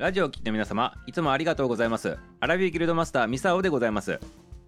[0.00, 2.16] ラジオを聴いた皆様いつもありがとうございます。
[2.40, 4.18] アラビーギルドマスターミサオでございます。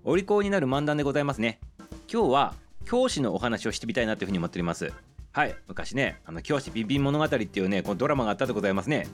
[0.05, 1.59] お利口になる漫談でございますね。
[2.07, 2.55] 今日は
[2.85, 4.93] 教師のお話をしてみたいなというふうに思っております。
[5.33, 9.07] はい昔ねあの教師ビンビン物語っていうねこのドラマがあったでございますね。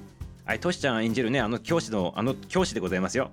[0.44, 3.30] はいトシちゃん演じるねあの教師のあの教師でございますよ。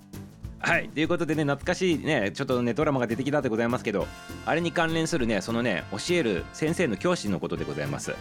[0.60, 4.06] はいということでね懐かしいねちょっとねドラマが出てきたでございますけど
[4.46, 8.14] あれに関連するねそのね教える先生の教師のことでございます。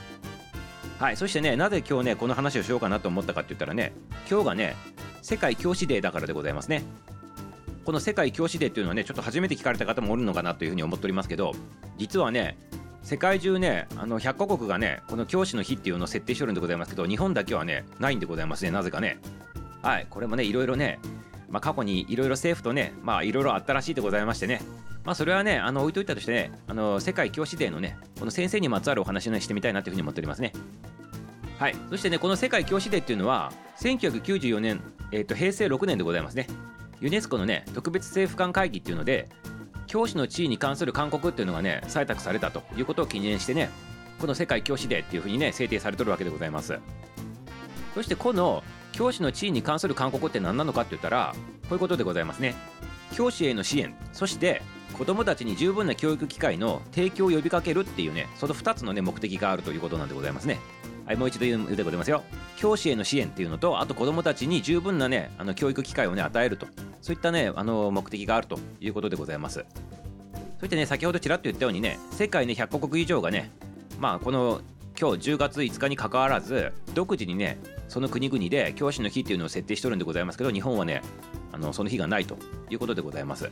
[1.05, 3.93] はいそしてねなぜ今日ねこの話をしようかなと思ったかって言ったらね
[4.27, 4.75] 今日がね
[5.21, 6.83] 世界教師デーだからでございますね。
[7.85, 11.53] この世界教師デーっていうのはねちょっと初めて聞かれた方もおるのかなというふうに思っておりますけど
[11.99, 12.57] 実はね
[13.03, 19.19] 世界中ねあの100カ国がねこの教師の日っていうのを設定してるんでございますけど日本だけはねないんでございますねなぜかね。
[19.83, 21.01] はいこれもねいろいろね
[21.51, 24.63] まあ、過去にいろいろ政府とねまあいろいろあったらしいでございましてね。
[25.05, 30.53] まあそれはねあの置いといたとしてねあの世界教師デーのねこの先生にまつわるお話を、してみたいなというふうに思っておりますね。
[31.65, 31.77] はい。
[31.89, 33.51] そしてねこの世界教師デーっていうのは
[33.81, 34.83] 1994年、
[35.13, 36.47] えー、と平成6年でございますね。
[37.01, 39.31] ユネスコのね特別政府間会議っていうので
[39.87, 43.71] 教師の地位に関する勧告っていうのがね採択されたということを記念してね
[44.21, 46.79] この世界教師デーっていうふうにね制定されてるわけでございます。
[47.95, 52.55] そしてこの教師の地位に関する勧告って何なのかって言ったらこういうことでございますね。
[53.15, 54.61] 教師への支援そして
[54.93, 60.61] 子どもたちに十分な教育機会の提供を呼びかけるっていうねその2つのね目的があるということなんでございますね。
[61.07, 62.23] はいもう一度言うでございますよ。
[62.57, 66.67] 教師への支援っていうのとあと子どもたちに十分なねあの教育機会をね与えると。
[67.03, 69.67] そういったねあの目的があるということでございます。
[70.59, 73.51] そしてね先ほどちらっと言ったようにね世界ね100カ国以上がね
[74.01, 74.63] まあこの
[74.99, 81.03] 今日10月5日にかかわらず独自にねその国々で教師の日っていうのを設定してるんでございますけど日本はね
[81.53, 82.39] あのその日がないと
[82.71, 83.51] いうことでございます。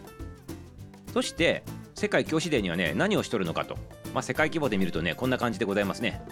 [1.12, 1.62] そして
[1.95, 3.77] 世界教師デーにはね何をしとるのかと、
[4.14, 6.23] まあ、世界規模で見るとねこんな感じでございますね。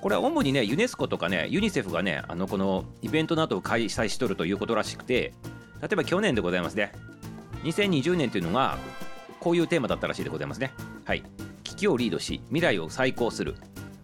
[0.00, 5.34] これは主にねユネスコとかねユニセフがねあのこのイベントなどを開催しとるということらしくて
[5.82, 6.92] 例えば去年でございますね。
[7.64, 8.78] 2020年というのが
[9.38, 10.72] こういうテーマだったらしいでございますね。
[11.04, 11.22] はい。
[11.64, 13.54] 危機をリードし未来を再興する。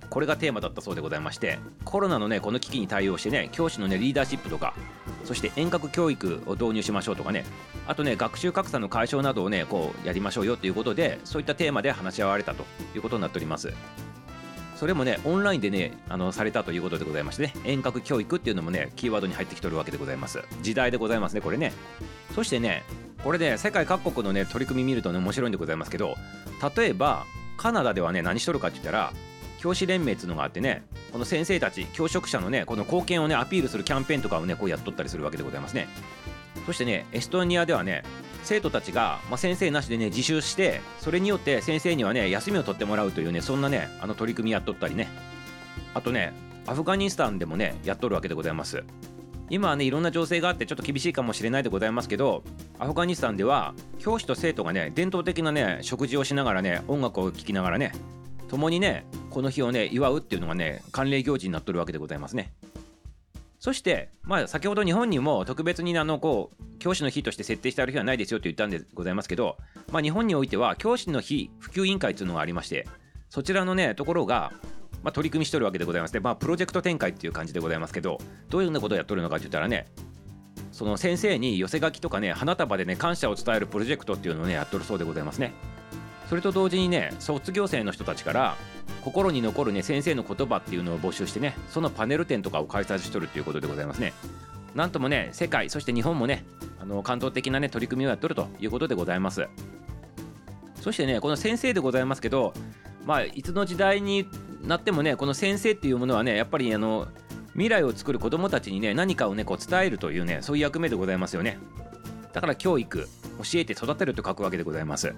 [0.09, 4.73] これがテーマだったそうでございましてコロナのねこの危機に対応してね教師のねリーダーシップとか
[5.25, 7.45] そして遠隔教育を導入しましょうとかね。
[7.87, 12.65] あとね学習格差の解消などをねこうやりましょうよということでそういったテーマで話し合われたと
[12.95, 13.73] いうことになっております。
[14.76, 20.42] それもねオンラインでねあのされたということでございましてね遠隔教育っていうのもねキーワードに入ってきてるわけでございます。
[20.62, 21.72] 時代でございますねこれね。
[22.34, 22.84] そしてね
[23.25, 26.14] これで世界各国のね取り組み見るとね面白いんでございますけど
[26.76, 27.25] 例えば
[27.56, 29.12] カナダではね何しとるかって言ったら
[29.59, 35.88] 教師連盟っていうのがあってねこの先生たち教職者のねこの貢献をねアピールするキャンペーンとかをねこうやっとったりするわけでございますね。
[36.66, 38.03] そしてねエストニアではね
[38.47, 45.09] 生徒たちが、まあ、先生なしでね自習してそれによって先生にはね休みを取ってもらうというねそんなねあの取り組みやっとったりね。
[45.95, 46.33] あとね
[46.67, 48.85] アフガニスタンでもねやっとるわけでございます。
[49.51, 52.43] 今はねいろんな情勢があってちょっと厳しいかもしれないでございますけど
[52.81, 57.93] アフガニスタンでは教師と生徒がね伝統的なね食事をしながらね音楽を聴きながらね
[58.49, 62.53] 共にねこの日をね祝うっていうのがね慣例行事になっとるわけでございますね。
[63.59, 69.56] そしてまあ先ほど日本にも特別にあのこう教師の日として設定してある日はないですよと言ったんでございますけど
[69.91, 72.87] まあ日本においては教師の日普及委員会っていうのがありまして
[73.28, 74.53] そちらのねところが
[75.03, 76.21] まあ、取り組みしとるわけでございますね。
[76.21, 78.19] まあ、プロジェクト展開っていう感じでございますけど、
[78.49, 79.87] どういうようなことをやっとるのかって言ったらね、
[80.73, 85.53] その先生に寄せ書きとかね、花束でね、感謝を伝えるプロジェクトっていうのをね、やっとるそうでございますね。
[86.28, 88.56] それと同時にね卒業生の人たちから
[89.03, 94.12] 心に残るね先生の言葉っていうのを募集してねそのパネル展とかを開催しとるっていうことでございますね。
[94.75, 96.44] なんともね世界そして日本もね
[96.81, 99.48] あの感動的なね取り組みをやっとるということでございます。
[100.81, 102.53] そしてねこの先生でございますけど
[103.04, 104.28] まあいつの時代に
[104.62, 107.08] なってもねこの先生っていうものはねやっぱりあの
[107.53, 111.58] 未来を作る子どもたちにね何かをねこう伝えるというねそういう役目でございますよね。
[112.32, 113.08] だから教育
[113.38, 115.14] 教えて育てると書くわけでございます。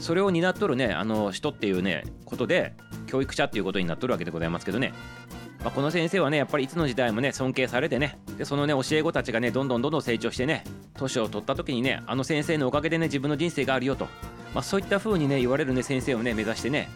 [0.00, 2.74] それを担っとるねあの人っていうねことで
[3.06, 4.92] 教育者っていうことになっとるわけでございますけどね、
[5.62, 10.64] まあ、この先生はねやっぱりいつの時代もね尊敬されてねでそのね教え子たちがねどんどんどんどん成長してね
[10.94, 14.06] 年を取った時にねあの先生のおかげでね自分の人生があるよと、
[14.54, 16.88] まあ、そういった風にね言われるね先生をね目指してね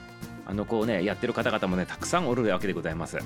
[0.46, 3.16] あのこうねやってる方々もねたくさんおるわけでございます。
[3.16, 3.24] で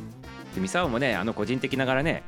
[0.60, 2.22] 三沢もねあの個人的ながらね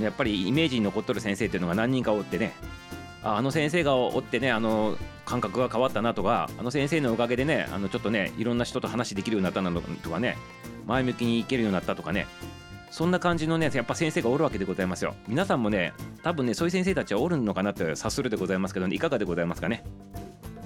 [0.00, 2.54] やっぱりイメージに残っとる先生っていうのが何人かおってね
[3.22, 9.70] あの先生がおってねあの感覚が変わったなとかあの先生のおかげでねあのちょっとねいろんな人と話できるようになったな
[10.02, 10.36] とかね
[10.86, 12.26] 前向きにいけるようになったとかね
[12.90, 15.14] そんな感じのねやっぱ先生がおるわけでございますよ。
[15.26, 19.82] 皆さんもね多分ねそういう先生たちはおるのかなって察するでございますけど、ね、いかがでございますかね。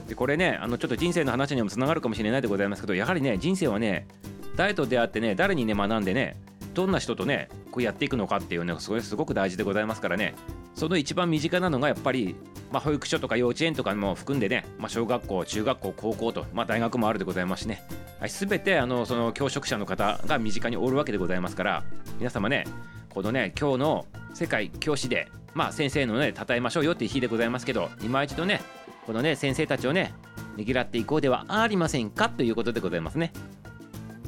[0.09, 4.09] でこれねあのちょっと人生の話にもつながるかもしれないでございますけどやはりね人生はね
[4.57, 6.37] 誰と出会ってね誰にね学んでね
[6.77, 10.35] どんな人とねこうやっていくのかっていうねそれすごく大事でございますからね。
[10.75, 12.37] その一番身近なのがやっぱり、
[12.71, 17.83] まあ、保育所とか幼稚園とかも含んでね、まあ、小学校中学校高校と、まあ、大学もあるでございますしね、
[18.21, 21.83] はい、全てあのその教職者の方が身近におるわけでございますから
[22.19, 22.67] 皆様ね
[23.09, 28.61] このね今日の世界教師でまあ先生のね称えましょうよっていう日でございますけど今一度ね
[29.07, 30.13] このね先生たちをね
[30.59, 33.33] ねぎらっていこうではありませんかということでございますね。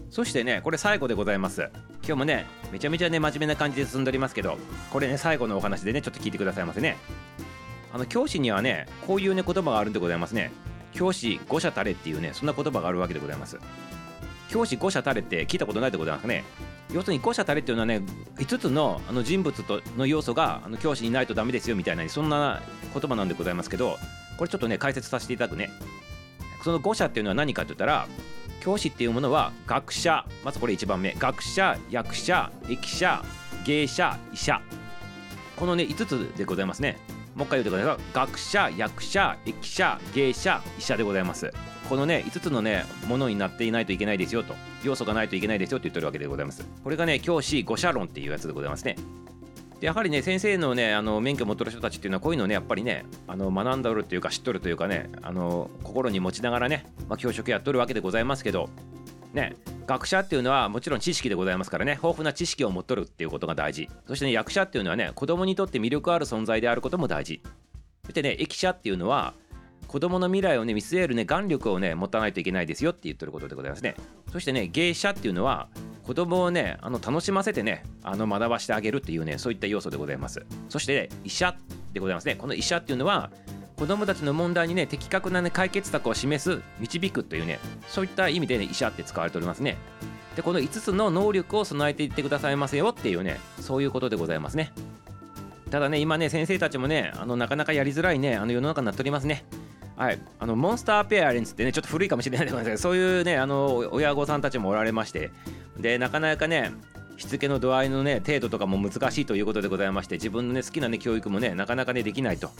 [0.09, 1.69] そしてねこれ最後でございます。
[2.09, 4.57] 今日もねめちゃめちゃね真面目な感じで進んでおりますけど
[4.91, 6.97] これね最後のお話でねちょっと聞いてくださいませね。
[7.93, 10.51] あの教師にはねこういうね言葉があるんでございますね。
[10.95, 13.59] 教師五社たれっていうねそんな言葉があるわけでございます。
[14.49, 16.45] 教師五社たれって聞いたことないでございますね。
[16.95, 18.01] 要するに五社たれっていうのはね
[18.37, 22.63] 5つのあの人物との要素があの教師にないとダメですよみたいなそんな
[22.95, 23.99] 言葉なんでございますけど
[24.39, 25.69] これちょっとね解説させていただくね。
[26.65, 28.09] その五社っていうのは何かって言ったら
[28.61, 31.15] 教師っていうものは学者まずこれ1番目。
[31.19, 33.23] 学者役者駅者
[33.65, 34.61] 芸者医者。
[35.57, 36.99] このね5つでございますね。
[37.35, 38.05] もう一回言うてください。
[38.13, 41.53] 学者役者駅者芸者医者でございます。
[41.89, 44.55] このね5つのねものになっていないといけないですよと。
[44.85, 46.65] 要素がないといけないですよと言ってるわけでございます。
[46.85, 48.97] これがね教師五社論っていうやつでございますね。
[49.81, 58.69] でやはりね先生のねあの免許を持ってる人たちっていうのはこういうのねやっぱりねあの学んだるっていうか知っとるというかねあの心に持ちながらね、まあ、教職やっとるわけでございますけど
[59.33, 59.55] ね
[59.87, 63.89] 学者っていうのはもちろん知識でございますからね豊富な知識を持っとるっていうことが大事。
[64.07, 67.43] そしてね役者っていうのはね子供にとって魅力ある存在であることも大事。
[68.05, 69.35] そしてね駅舎っていうのは
[69.87, 73.95] 子供の未来をね見据えるね眼力をね持たないといけないですよって言ってることでございますね。
[74.33, 75.69] そしてね芸者っていうのは
[76.05, 80.45] 子供をねあの楽しませてねあの学ばしてあげるっていうねそういった要素でございます。
[80.69, 81.55] そして、ね、医者
[81.93, 82.35] でございますね。
[82.37, 83.31] この医者っていうのは
[83.77, 89.77] 子供たちの問題にね的確な、ね、解決策を示す導くというねそういった意味でね医者って使われておりますね。
[90.35, 94.73] でこの5つの能力を備えていってくださいませよっていうねそういうことでございますね。
[95.71, 99.45] ただね今ね先生たちもねあのなかなかやりづらいねあの世の中になっておりますね。
[99.99, 105.33] はい、あのモンスターペアレンツってねちょっと古いかもしれないですけど そういうねあの親御さんたちもおられまして
[105.77, 106.71] でなかなかね
[107.17, 112.53] しつけの度合いのね程度とかも難しいということでございまして自分のね好きなね教育もねなかなかねできないと。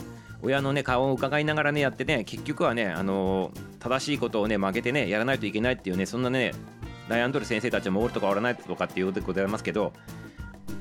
[0.43, 6.53] 親のね顔を伺いながらねやってね結局はねあの正しいことをね曲げてねやらないといけないっていうねそんなね
[7.09, 9.93] 悩んどる先生たちもおるとかおらないとかっていうことでございますけど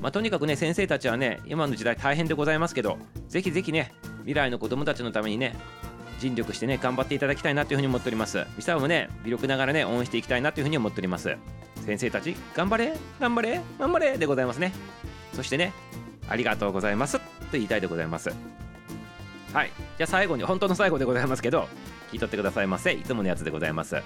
[0.00, 5.56] まあ、とにかくね先生たちはね今の時代大変でございますけどぜひぜひね未来の子供たちのためにね
[6.18, 8.44] 尽力してね頑張っていただきたいなというふうに思っております。
[8.56, 11.36] ミサオもね微力ながらね応援していきたいなというふうに思っております。
[11.86, 14.72] 先生たち頑張れ頑張れ頑張れでございますね。
[15.32, 15.72] そしてね
[16.28, 17.18] ありがとうございます。
[17.18, 18.30] と言いたいでございます。
[19.52, 19.70] はい。
[19.96, 21.68] じゃあ最後に本当の最後でございますけど
[22.12, 22.92] 聞いとってくださいませ。
[22.92, 23.96] いつものやつでございます。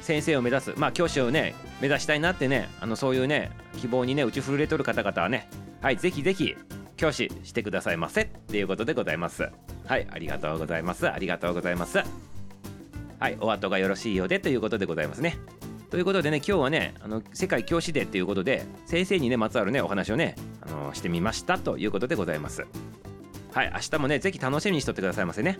[0.00, 5.48] 先生を目指すまあ教師をね目指したいなってねあのそういうね希望にね打ち震えとる方々はね
[5.80, 6.56] はいぜひぜひ
[6.96, 8.22] 教師してくださいませ。
[8.22, 9.48] っていうことでございます。
[9.86, 11.10] はいありがとうございます。
[11.10, 11.98] ありがとうございます。
[13.18, 15.38] はいお後がよろしいようでということでございますね。
[15.90, 22.64] ということでね今日はねあの世界教師デーっていうことで先生にねまつわるねお話をねあのしてみましたということでございます。
[23.52, 25.58] はい明日もね是非楽しみにしとってくださいませね。